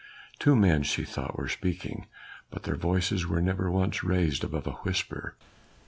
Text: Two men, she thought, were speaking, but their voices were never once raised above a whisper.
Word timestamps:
Two 0.39 0.55
men, 0.55 0.81
she 0.81 1.03
thought, 1.05 1.37
were 1.37 1.47
speaking, 1.47 2.07
but 2.49 2.63
their 2.63 2.75
voices 2.75 3.27
were 3.27 3.39
never 3.39 3.69
once 3.69 4.03
raised 4.03 4.43
above 4.43 4.65
a 4.65 4.71
whisper. 4.81 5.35